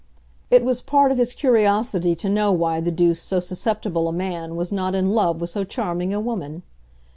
[0.49, 4.55] It was part of his curiosity to know why the deuce so susceptible a man
[4.55, 6.63] was not in love with so charming a woman.